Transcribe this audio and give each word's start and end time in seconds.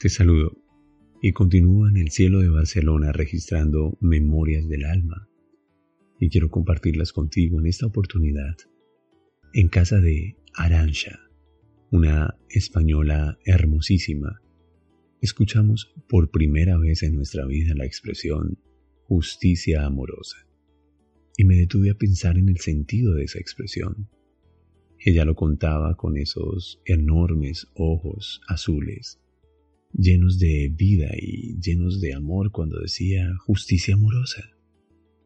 Te 0.00 0.08
saludo 0.08 0.56
y 1.20 1.32
continúo 1.32 1.86
en 1.86 1.98
el 1.98 2.10
cielo 2.10 2.38
de 2.38 2.48
Barcelona 2.48 3.12
registrando 3.12 3.98
memorias 4.00 4.66
del 4.66 4.86
alma 4.86 5.28
y 6.18 6.30
quiero 6.30 6.48
compartirlas 6.48 7.12
contigo 7.12 7.60
en 7.60 7.66
esta 7.66 7.84
oportunidad 7.84 8.56
en 9.52 9.68
casa 9.68 9.98
de 9.98 10.38
Arancha, 10.54 11.20
una 11.90 12.34
española 12.48 13.36
hermosísima. 13.44 14.40
Escuchamos 15.20 15.92
por 16.08 16.30
primera 16.30 16.78
vez 16.78 17.02
en 17.02 17.16
nuestra 17.16 17.44
vida 17.44 17.74
la 17.74 17.84
expresión 17.84 18.58
justicia 19.06 19.84
amorosa 19.84 20.46
y 21.36 21.44
me 21.44 21.56
detuve 21.56 21.90
a 21.90 21.98
pensar 21.98 22.38
en 22.38 22.48
el 22.48 22.56
sentido 22.56 23.12
de 23.12 23.24
esa 23.24 23.38
expresión. 23.38 24.08
Ella 24.98 25.26
lo 25.26 25.34
contaba 25.34 25.94
con 25.98 26.16
esos 26.16 26.80
enormes 26.86 27.66
ojos 27.74 28.40
azules, 28.48 29.20
llenos 29.92 30.38
de 30.38 30.72
vida 30.74 31.10
y 31.16 31.58
llenos 31.60 32.00
de 32.00 32.14
amor 32.14 32.50
cuando 32.50 32.80
decía 32.80 33.32
justicia 33.44 33.94
amorosa. 33.94 34.50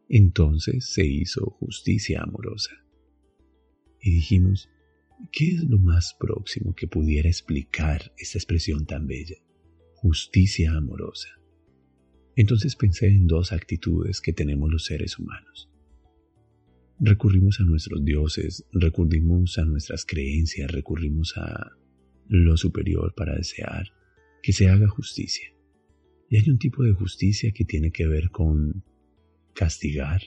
Entonces 0.08 0.90
se 0.92 1.06
hizo 1.06 1.50
justicia 1.58 2.22
amorosa. 2.22 2.72
Y 4.00 4.10
dijimos, 4.12 4.68
¿qué 5.32 5.48
es 5.48 5.64
lo 5.64 5.78
más 5.78 6.14
próximo 6.18 6.74
que 6.74 6.86
pudiera 6.86 7.28
explicar 7.28 8.12
esta 8.18 8.38
expresión 8.38 8.86
tan 8.86 9.06
bella? 9.06 9.36
Justicia 9.94 10.72
amorosa. 10.72 11.28
Entonces 12.36 12.76
pensé 12.76 13.06
en 13.06 13.26
dos 13.26 13.52
actitudes 13.52 14.20
que 14.20 14.32
tenemos 14.32 14.70
los 14.70 14.84
seres 14.84 15.18
humanos. 15.18 15.70
Recurrimos 17.00 17.60
a 17.60 17.64
nuestros 17.64 18.04
dioses, 18.04 18.64
recurrimos 18.72 19.58
a 19.58 19.64
nuestras 19.64 20.04
creencias, 20.04 20.70
recurrimos 20.70 21.36
a 21.36 21.72
lo 22.28 22.56
superior 22.56 23.14
para 23.14 23.34
desear 23.34 23.88
que 24.44 24.52
se 24.52 24.68
haga 24.68 24.86
justicia. 24.88 25.48
Y 26.28 26.36
hay 26.36 26.50
un 26.50 26.58
tipo 26.58 26.82
de 26.82 26.92
justicia 26.92 27.50
que 27.52 27.64
tiene 27.64 27.90
que 27.90 28.06
ver 28.06 28.28
con 28.30 28.84
castigar, 29.54 30.20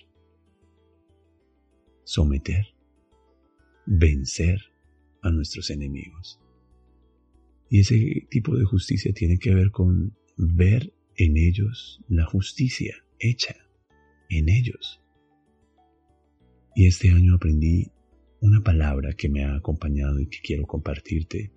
someter, 2.04 2.66
vencer 3.86 4.60
a 5.22 5.30
nuestros 5.30 5.70
enemigos. 5.70 6.42
Y 7.70 7.82
ese 7.82 8.26
tipo 8.32 8.58
de 8.58 8.66
justicia 8.66 9.14
tiene 9.14 9.38
que 9.38 9.54
ver 9.54 9.70
con 9.70 10.18
ver 10.36 10.92
en 11.16 11.38
ellos 11.38 12.02
la 12.10 12.26
justicia 12.26 12.96
hecha 13.20 13.56
en 14.30 14.50
ellos. 14.50 15.00
Y 16.76 16.88
este 16.88 17.12
año 17.12 17.36
aprendí 17.36 17.92
una 18.40 18.64
palabra 18.64 19.14
que 19.14 19.30
me 19.30 19.44
ha 19.44 19.54
acompañado 19.54 20.20
y 20.20 20.26
que 20.26 20.40
quiero 20.42 20.66
compartirte, 20.66 21.52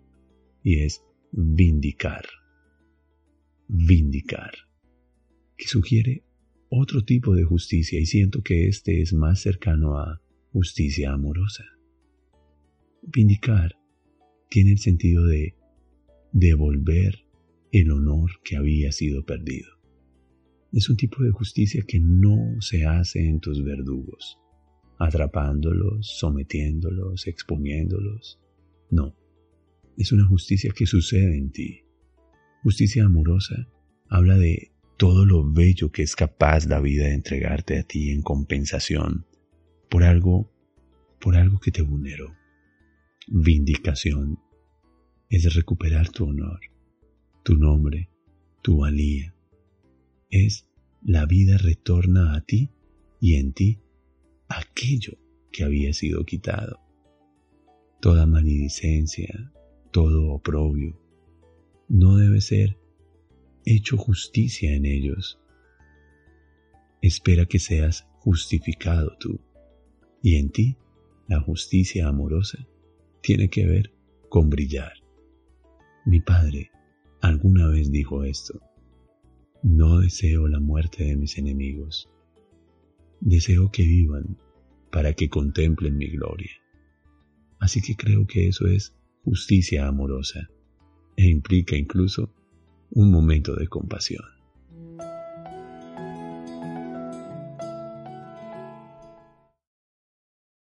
y 0.62 0.80
es 0.80 1.02
vindicar. 1.32 2.26
Vindicar, 3.72 4.50
que 5.56 5.68
sugiere 5.68 6.24
otro 6.70 7.04
tipo 7.04 7.36
de 7.36 7.44
justicia 7.44 8.00
y 8.00 8.06
siento 8.06 8.42
que 8.42 8.66
este 8.66 9.00
es 9.00 9.12
más 9.12 9.42
cercano 9.42 9.96
a 9.96 10.20
justicia 10.52 11.12
amorosa. 11.12 11.64
Vindicar 13.00 13.78
tiene 14.48 14.72
el 14.72 14.78
sentido 14.78 15.24
de 15.24 15.54
devolver 16.32 17.24
el 17.70 17.92
honor 17.92 18.32
que 18.42 18.56
había 18.56 18.90
sido 18.90 19.24
perdido. 19.24 19.68
Es 20.72 20.90
un 20.90 20.96
tipo 20.96 21.22
de 21.22 21.30
justicia 21.30 21.84
que 21.86 22.00
no 22.00 22.60
se 22.60 22.86
hace 22.86 23.24
en 23.24 23.38
tus 23.38 23.62
verdugos, 23.62 24.36
atrapándolos, 24.98 26.18
sometiéndolos, 26.18 27.28
exponiéndolos. 27.28 28.40
No, 28.90 29.14
es 29.96 30.10
una 30.10 30.26
justicia 30.26 30.72
que 30.74 30.86
sucede 30.86 31.38
en 31.38 31.52
ti. 31.52 31.84
Justicia 32.62 33.06
amorosa 33.06 33.68
habla 34.08 34.36
de 34.36 34.72
todo 34.98 35.24
lo 35.24 35.50
bello 35.50 35.90
que 35.90 36.02
es 36.02 36.14
capaz 36.14 36.66
la 36.66 36.78
vida 36.78 37.04
de 37.04 37.14
entregarte 37.14 37.78
a 37.78 37.84
ti 37.84 38.10
en 38.10 38.20
compensación 38.20 39.24
por 39.88 40.04
algo, 40.04 40.52
por 41.20 41.36
algo 41.36 41.58
que 41.58 41.70
te 41.70 41.80
vulneró. 41.80 42.36
Vindicación 43.28 44.38
es 45.30 45.54
recuperar 45.54 46.10
tu 46.10 46.26
honor, 46.26 46.60
tu 47.42 47.56
nombre, 47.56 48.10
tu 48.60 48.78
valía. 48.78 49.34
Es 50.28 50.68
la 51.02 51.24
vida 51.24 51.56
retorna 51.56 52.34
a 52.34 52.42
ti 52.42 52.70
y 53.20 53.36
en 53.36 53.54
ti 53.54 53.80
aquello 54.48 55.16
que 55.50 55.64
había 55.64 55.94
sido 55.94 56.26
quitado. 56.26 56.78
Toda 58.02 58.26
maledicencia, 58.26 59.50
todo 59.92 60.32
oprobio, 60.32 61.00
no 61.90 62.16
debe 62.16 62.40
ser 62.40 62.78
hecho 63.64 63.98
justicia 63.98 64.74
en 64.74 64.86
ellos. 64.86 65.40
Espera 67.02 67.46
que 67.46 67.58
seas 67.58 68.06
justificado 68.20 69.16
tú, 69.18 69.40
y 70.22 70.36
en 70.36 70.50
ti 70.50 70.76
la 71.26 71.40
justicia 71.40 72.06
amorosa 72.06 72.66
tiene 73.22 73.50
que 73.50 73.66
ver 73.66 73.92
con 74.28 74.48
brillar. 74.50 74.92
Mi 76.06 76.20
padre 76.20 76.70
alguna 77.20 77.68
vez 77.68 77.90
dijo 77.90 78.22
esto, 78.24 78.60
no 79.62 79.98
deseo 79.98 80.46
la 80.46 80.60
muerte 80.60 81.04
de 81.04 81.16
mis 81.16 81.36
enemigos, 81.38 82.08
Deseo 83.22 83.70
que 83.70 83.82
vivan 83.82 84.38
para 84.90 85.12
que 85.12 85.28
contemplen 85.28 85.98
mi 85.98 86.08
gloria. 86.08 86.52
Así 87.58 87.82
que 87.82 87.94
creo 87.94 88.26
que 88.26 88.48
eso 88.48 88.66
es 88.66 88.94
justicia 89.24 89.86
amorosa 89.86 90.48
e 91.20 91.28
implica 91.28 91.76
incluso 91.76 92.32
un 92.92 93.10
momento 93.10 93.54
de 93.54 93.68
compasión. 93.68 94.39